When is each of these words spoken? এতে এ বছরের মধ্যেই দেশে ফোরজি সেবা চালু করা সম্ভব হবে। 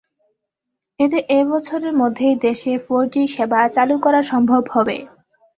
এতে 0.99 1.19
এ 1.29 1.39
বছরের 1.51 1.93
মধ্যেই 2.01 2.35
দেশে 2.45 2.71
ফোরজি 2.85 3.23
সেবা 3.27 3.61
চালু 3.75 3.95
করা 4.05 4.21
সম্ভব 4.31 4.63
হবে। 4.73 4.97